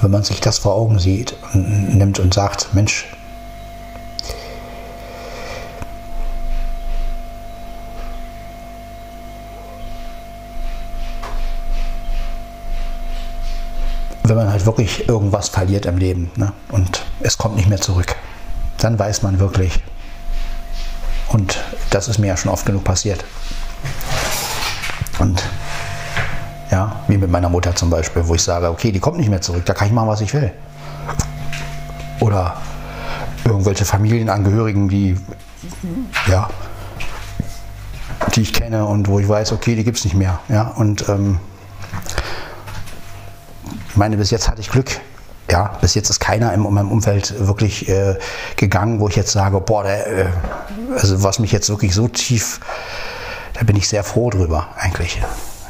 [0.00, 3.06] wenn man sich das vor Augen sieht und nimmt und sagt, Mensch,
[14.68, 16.52] wirklich irgendwas verliert im Leben ne?
[16.68, 18.14] und es kommt nicht mehr zurück,
[18.76, 19.80] dann weiß man wirklich,
[21.28, 23.24] und das ist mir ja schon oft genug passiert.
[25.18, 25.42] Und
[26.70, 29.40] ja, wie mit meiner Mutter zum Beispiel, wo ich sage, okay, die kommt nicht mehr
[29.40, 30.52] zurück, da kann ich machen, was ich will.
[32.20, 32.58] Oder
[33.46, 35.16] irgendwelche Familienangehörigen, die,
[36.26, 36.50] ja,
[38.34, 40.40] die ich kenne und wo ich weiß, okay, die gibt es nicht mehr.
[40.50, 41.40] Ja, und ähm,
[43.98, 45.00] meine, bis jetzt hatte ich Glück.
[45.50, 48.18] Ja, bis jetzt ist keiner in meinem Umfeld wirklich äh,
[48.56, 50.26] gegangen, wo ich jetzt sage, boah, der, äh,
[50.94, 52.60] also was mich jetzt wirklich so tief,
[53.54, 55.20] da bin ich sehr froh drüber eigentlich.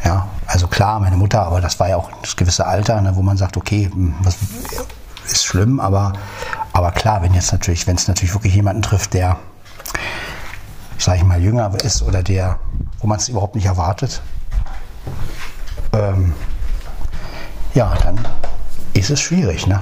[0.04, 3.22] Ja, also klar, meine Mutter, aber das war ja auch das gewisse Alter, ne, wo
[3.22, 4.36] man sagt, okay, hm, was
[5.26, 6.12] ist schlimm, aber,
[6.72, 9.36] aber klar, wenn jetzt natürlich, wenn es natürlich wirklich jemanden trifft, der
[10.98, 12.58] sag ich mal, jünger ist oder der,
[12.98, 14.20] wo man es überhaupt nicht erwartet,
[15.92, 16.34] ähm,
[17.74, 18.18] ja, dann
[18.94, 19.66] ist es schwierig.
[19.66, 19.81] Ne?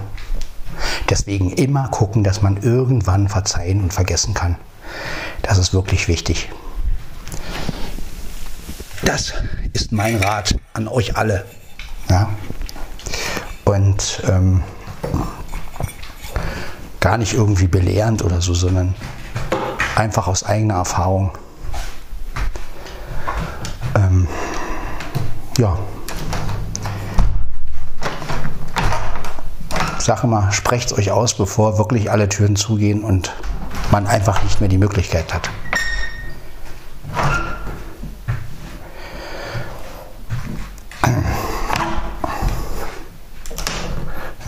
[1.09, 4.57] Deswegen immer gucken, dass man irgendwann verzeihen und vergessen kann.
[5.43, 6.51] Das ist wirklich wichtig.
[9.05, 9.35] Das
[9.73, 11.45] ist mein Rat an euch alle.
[12.09, 12.31] Ja?
[13.65, 14.63] Und ähm,
[17.01, 18.95] gar nicht irgendwie belehrend oder so, sondern
[19.95, 21.33] einfach aus eigener Erfahrung.
[23.95, 24.27] Ähm,
[25.59, 25.79] ja.
[30.07, 33.35] Sache mal, sprecht euch aus, bevor wirklich alle Türen zugehen und
[33.91, 35.51] man einfach nicht mehr die Möglichkeit hat.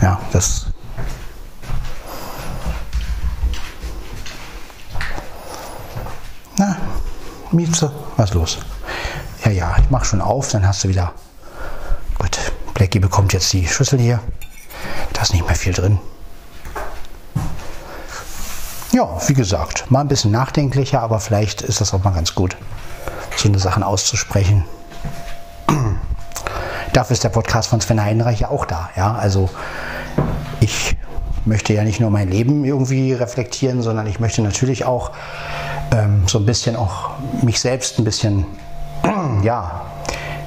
[0.01, 0.67] Ja, das
[6.57, 6.77] Na,
[7.51, 8.59] Mieze, was los?
[9.43, 11.11] Ja, ja, ich mach schon auf, dann hast du wieder.
[12.17, 12.37] Gut,
[12.73, 14.21] Blackie bekommt jetzt die Schüssel hier.
[15.19, 15.99] Da ist nicht mehr viel drin.
[18.93, 22.55] Ja, wie gesagt, mal ein bisschen nachdenklicher, aber vielleicht ist das auch mal ganz gut,
[23.35, 24.63] so eine Sachen auszusprechen.
[26.93, 28.91] Dafür ist der Podcast von Sven Heinreich ja auch da.
[28.95, 29.49] Ja, also
[30.61, 30.95] ich
[31.43, 35.11] möchte ja nicht nur mein Leben irgendwie reflektieren, sondern ich möchte natürlich auch
[35.91, 37.09] ähm, so ein bisschen auch
[37.41, 38.45] mich selbst ein bisschen,
[39.43, 39.81] ja,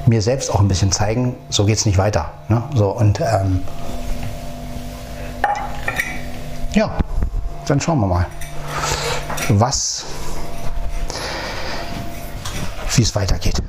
[0.07, 2.31] mir selbst auch ein bisschen zeigen, so geht es nicht weiter.
[2.49, 2.63] Ne?
[2.75, 3.61] So, und ähm,
[6.75, 6.91] ja,
[7.67, 8.27] dann schauen wir mal,
[9.49, 10.05] was,
[12.95, 13.63] wie es weitergeht.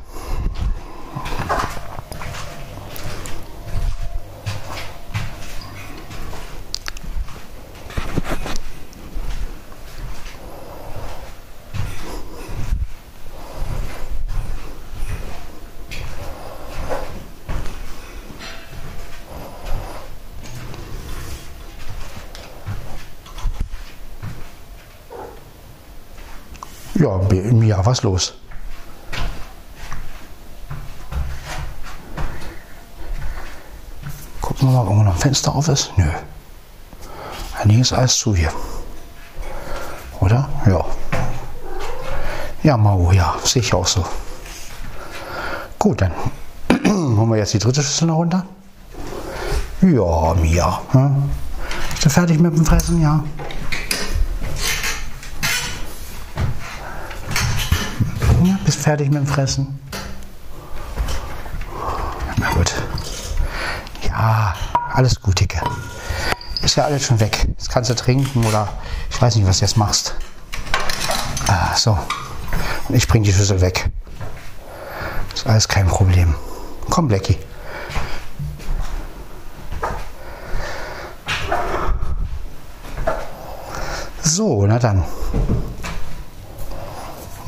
[26.95, 28.33] Ja, im Jahr was los.
[34.41, 35.91] Gucken wir mal, ob noch ein Fenster auf ist.
[35.97, 36.05] Nö.
[37.59, 38.51] Eigentlich ist alles zu hier.
[40.19, 40.47] Oder?
[40.65, 40.85] Ja.
[42.61, 44.05] Ja, Mau, ja, sehe ich auch so.
[45.79, 46.11] Gut, dann
[46.85, 48.45] holen wir jetzt die dritte Schüssel noch runter.
[49.81, 50.81] Ja, Mia.
[50.91, 51.29] Hm?
[51.91, 53.01] Bist du fertig mit dem Fressen?
[53.01, 53.21] Ja.
[58.45, 59.79] Ja, bist fertig mit dem Fressen?
[62.35, 62.73] Na gut.
[64.05, 64.53] Ja,
[64.93, 65.61] alles gut, Dicke.
[66.61, 67.47] Ist ja alles schon weg.
[67.47, 68.67] Jetzt kannst du trinken oder
[69.09, 70.15] ich weiß nicht, was du jetzt machst.
[71.47, 71.97] Ah, so.
[72.89, 73.89] Und ich bring die Schüssel weg.
[75.33, 76.35] Ist alles kein Problem.
[76.89, 77.37] Komm, Blackie.
[84.21, 85.05] So, na dann.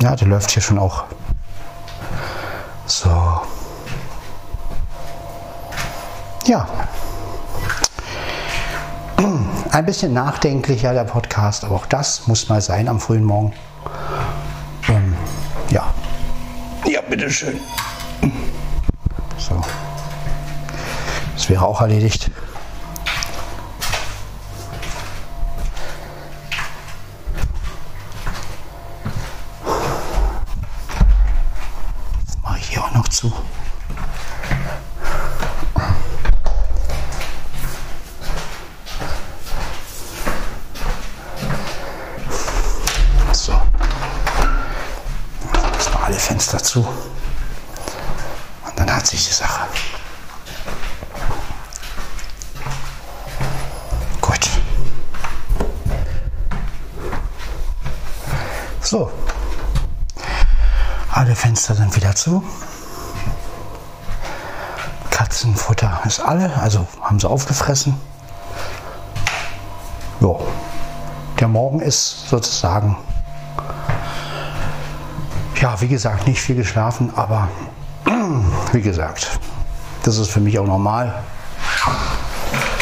[0.00, 1.04] Ja, der läuft hier schon auch.
[2.86, 3.42] So.
[6.46, 6.68] Ja.
[9.72, 13.52] Ein bisschen nachdenklicher der Podcast, aber auch das muss mal sein am frühen Morgen.
[14.88, 15.16] Ähm,
[15.70, 15.92] ja.
[16.84, 17.58] Ja, bitteschön.
[19.38, 19.60] So.
[21.34, 22.30] Das wäre auch erledigt.
[32.24, 33.32] Das mache ich hier auch noch zu.
[43.32, 43.52] So.
[45.74, 46.80] Jetzt mal alle Fenster zu.
[46.80, 49.66] Und dann hat sich die Sache.
[54.20, 54.48] Gut.
[58.80, 59.12] So.
[61.12, 61.74] Alle Fenster
[62.26, 62.42] sind wieder zu.
[65.10, 67.96] Katzenfutter ist alle, also haben sie aufgefressen.
[70.20, 70.34] Ja.
[71.40, 72.96] Der Morgen ist sozusagen,
[75.60, 77.48] ja, wie gesagt, nicht viel geschlafen, aber
[78.72, 79.38] wie gesagt,
[80.02, 81.22] das ist für mich auch normal.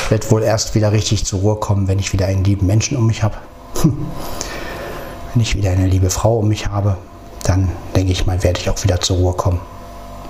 [0.09, 3.07] Werde wohl erst wieder richtig zur Ruhe kommen, wenn ich wieder einen lieben Menschen um
[3.07, 3.37] mich habe.
[3.83, 6.97] Wenn ich wieder eine liebe Frau um mich habe,
[7.45, 9.61] dann denke ich mal, werde ich auch wieder zur Ruhe kommen.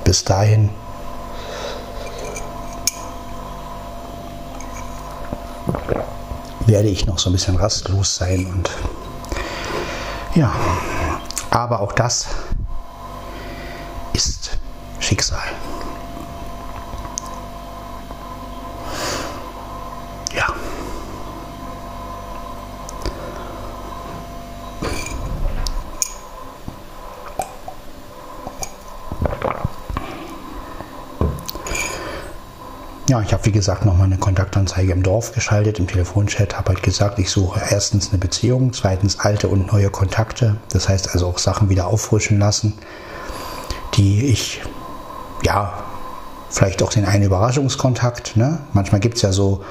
[0.05, 0.71] Bis dahin.
[6.67, 8.71] werde ich noch so ein bisschen rastlos sein und
[10.35, 10.53] ja,
[11.51, 12.27] Aber auch das
[14.13, 14.59] ist
[14.99, 15.39] Schicksal.
[33.15, 36.83] Ja, ich habe wie gesagt nochmal eine Kontaktanzeige im Dorf geschaltet, im Telefonchat, habe halt
[36.83, 41.39] gesagt, ich suche erstens eine Beziehung, zweitens alte und neue Kontakte, das heißt also auch
[41.39, 42.73] Sachen wieder auffrischen lassen,
[43.95, 44.63] die ich,
[45.45, 45.75] ja,
[46.51, 48.59] vielleicht auch den einen Überraschungskontakt, ne?
[48.73, 49.63] manchmal gibt es ja so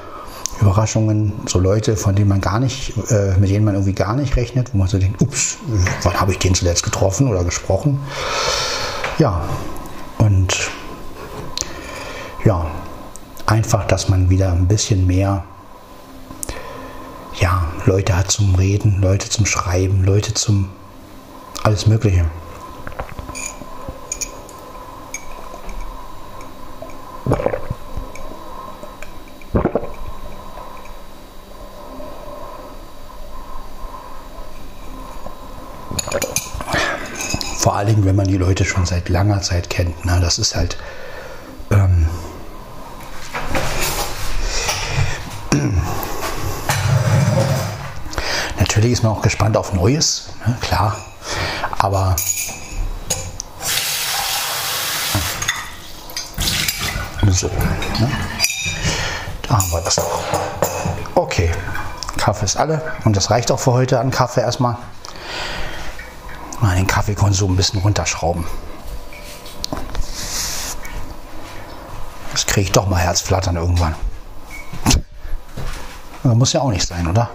[0.62, 4.36] Überraschungen, so Leute, von denen man gar nicht, äh, mit denen man irgendwie gar nicht
[4.36, 5.58] rechnet, wo man so denkt, ups,
[6.02, 8.00] wann habe ich den zuletzt getroffen oder gesprochen?
[9.18, 9.42] Ja,
[10.16, 10.70] und
[12.46, 12.70] ja,
[13.54, 15.44] einfach, dass man wieder ein bisschen mehr
[17.38, 20.70] ja, Leute hat zum Reden, Leute zum Schreiben, Leute zum
[21.62, 22.24] alles Mögliche.
[37.58, 40.04] Vor allen Dingen, wenn man die Leute schon seit langer Zeit kennt.
[40.04, 40.18] Ne?
[40.20, 40.76] Das ist halt
[41.70, 42.06] ähm,
[48.58, 50.96] Natürlich ist man auch gespannt auf Neues, ne, klar.
[51.78, 52.14] Aber
[57.26, 58.10] so, ne?
[59.42, 60.22] da haben wir das doch.
[61.16, 61.50] Okay,
[62.16, 64.76] Kaffee ist alle und das reicht auch für heute an Kaffee erstmal.
[66.60, 68.46] Mal den Kaffeekonsum ein bisschen runterschrauben.
[72.30, 73.96] Das kriege ich doch mal Herzflattern irgendwann.
[76.22, 77.30] Muss ja auch nicht sein, oder?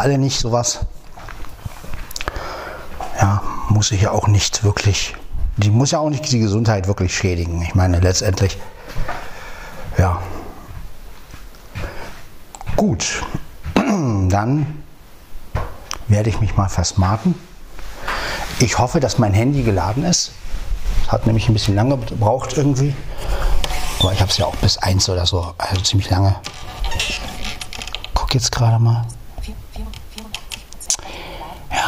[0.00, 0.80] Alle nicht sowas.
[3.20, 5.14] Ja, muss ich ja auch nicht wirklich,
[5.58, 7.60] die muss ja auch nicht die Gesundheit wirklich schädigen.
[7.60, 8.56] Ich meine, letztendlich,
[9.98, 10.22] ja.
[12.76, 13.22] Gut,
[13.74, 14.82] dann
[16.08, 17.34] werde ich mich mal versmarten.
[18.58, 20.32] Ich hoffe, dass mein Handy geladen ist.
[21.08, 22.94] Hat nämlich ein bisschen lange gebraucht irgendwie.
[23.98, 26.36] Aber ich habe es ja auch bis 1 oder so, also ziemlich lange.
[28.14, 29.04] Guck jetzt gerade mal.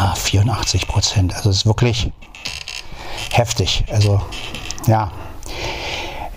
[0.03, 1.37] Ja, 84 Prozent.
[1.37, 2.11] Also es ist wirklich
[3.31, 3.85] heftig.
[3.89, 4.21] Also
[4.89, 5.13] ja,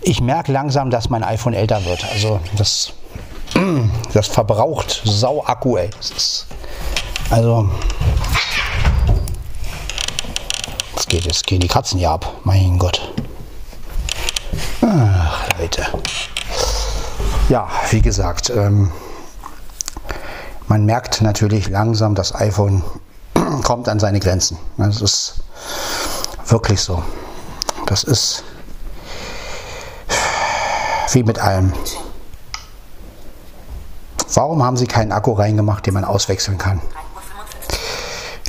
[0.01, 2.05] ich merke langsam, dass mein iPhone älter wird.
[2.11, 2.93] Also das,
[4.13, 5.89] das verbraucht Sau-Akku, ey.
[5.97, 6.47] Das ist,
[7.31, 7.67] also
[10.93, 12.31] Jetzt geht es, gehen die Katzen hier ab.
[12.43, 13.13] Mein Gott.
[14.81, 15.87] Ach, Leute.
[17.49, 18.91] Ja, wie gesagt, ähm,
[20.67, 22.83] man merkt natürlich langsam, das iPhone
[23.61, 24.57] kommt an seine Grenzen.
[24.77, 25.35] Das ist
[26.47, 27.03] wirklich so.
[27.85, 28.43] Das ist
[31.11, 31.73] wie mit allem.
[34.33, 36.81] Warum haben sie keinen Akku reingemacht, den man auswechseln kann?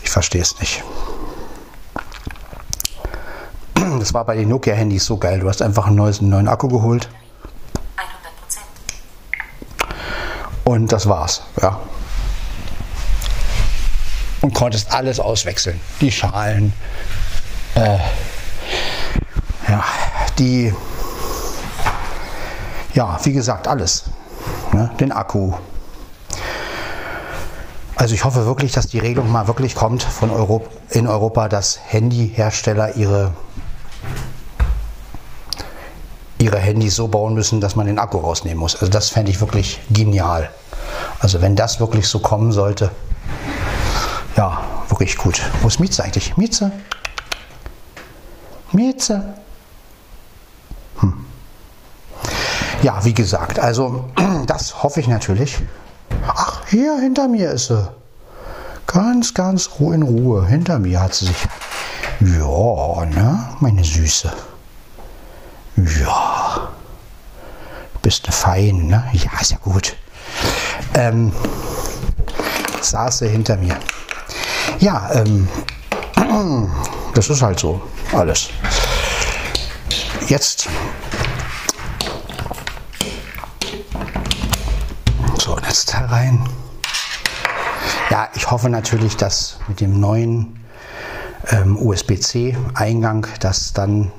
[0.03, 0.83] Ich verstehe es nicht.
[3.99, 5.41] Das war bei den Nokia-Handys so geil.
[5.41, 7.09] Du hast einfach einen, neues, einen neuen Akku geholt.
[7.97, 8.05] 100%.
[10.65, 11.43] Und das war's.
[11.61, 11.81] Ja.
[14.47, 15.81] Und konntest alles auswechseln.
[16.01, 16.73] Die Schalen,
[17.75, 17.99] äh,
[19.69, 19.85] ja,
[20.39, 20.73] die,
[22.95, 24.05] ja, wie gesagt, alles.
[24.73, 24.89] Ne?
[25.01, 25.55] Den Akku.
[27.97, 31.81] Also ich hoffe wirklich, dass die Regelung mal wirklich kommt von Europa, in Europa, dass
[31.85, 33.33] Handyhersteller ihre
[36.39, 38.77] ihre Handys so bauen müssen, dass man den Akku rausnehmen muss.
[38.77, 40.51] Also das fände ich wirklich genial.
[41.19, 42.93] Also wenn das wirklich so kommen sollte,
[45.01, 45.43] wirklich gut.
[45.61, 46.37] Wo ist Mieze eigentlich?
[46.37, 46.73] Mieze?
[48.73, 49.35] Mieze?
[51.01, 51.27] Hm.
[52.83, 54.07] Ja, wie gesagt, also
[54.47, 55.59] das hoffe ich natürlich.
[56.27, 57.93] Ach, hier hinter mir ist sie.
[58.87, 60.47] Ganz, ganz in Ruhe.
[60.47, 61.47] Hinter mir hat sie sich.
[62.21, 64.33] Ja, ne, meine Süße.
[65.77, 66.69] Ja,
[68.01, 69.05] bist eine Fein, ne?
[69.13, 69.95] Ja, ist ja gut.
[70.95, 71.33] Ähm,
[72.81, 73.77] saß er hinter mir.
[74.79, 75.49] Ja, ähm,
[77.15, 77.81] das ist halt so
[78.13, 78.51] alles.
[80.29, 80.69] Jetzt
[85.39, 86.49] so Netzteil rein.
[88.11, 90.61] Ja, ich hoffe natürlich, dass mit dem neuen
[91.49, 94.13] ähm, USB-C-Eingang, dass dann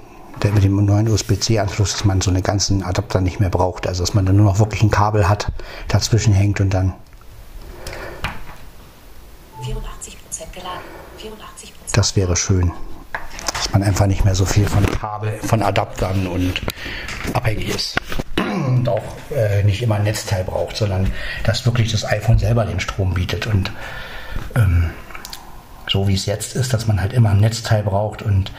[0.53, 3.87] mit dem neuen USB-C-Anschluss, dass man so eine ganzen Adapter nicht mehr braucht.
[3.87, 5.51] Also dass man dann nur noch wirklich ein Kabel hat,
[5.87, 6.93] dazwischen hängt und dann
[9.61, 9.77] 84% geladen.
[10.31, 10.46] 84%.
[11.93, 12.71] Das wäre schön.
[13.53, 16.61] Dass man einfach nicht mehr so viel von Kabel, von Adaptern und
[17.33, 17.99] abhängig ist.
[18.37, 19.03] Und auch
[19.35, 21.11] äh, nicht immer ein Netzteil braucht, sondern
[21.43, 23.47] dass wirklich das iPhone selber den Strom bietet.
[23.47, 23.71] Und
[24.55, 24.91] ähm,
[25.89, 28.51] so wie es jetzt ist, dass man halt immer ein Netzteil braucht und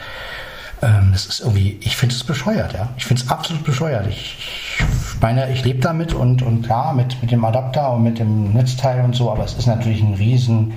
[0.81, 2.89] ähm, das ist irgendwie, ich finde es bescheuert, ja.
[2.97, 4.07] Ich finde es absolut bescheuert.
[4.07, 4.37] Ich,
[4.79, 8.53] ich meine, ich lebe damit und, und klar, mit, mit dem Adapter und mit dem
[8.53, 10.73] Netzteil und so, aber es ist natürlich ein riesen,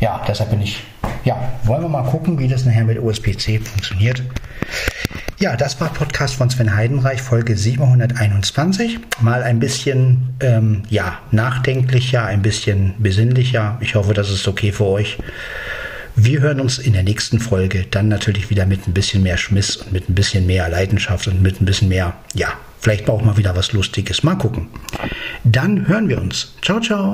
[0.00, 0.82] ja, deshalb bin ich,
[1.24, 4.22] ja, wollen wir mal gucken, wie das nachher mit USB-C funktioniert.
[5.38, 8.98] Ja, das war Podcast von Sven Heidenreich, Folge 721.
[9.20, 13.78] Mal ein bisschen, ähm, ja, nachdenklicher, ein bisschen besinnlicher.
[13.80, 15.18] Ich hoffe, das ist okay für euch.
[16.14, 19.76] Wir hören uns in der nächsten Folge dann natürlich wieder mit ein bisschen mehr Schmiss
[19.76, 22.48] und mit ein bisschen mehr Leidenschaft und mit ein bisschen mehr, ja,
[22.80, 24.22] vielleicht auch mal wieder was Lustiges.
[24.22, 24.68] Mal gucken.
[25.44, 26.54] Dann hören wir uns.
[26.60, 27.08] Ciao, ciao.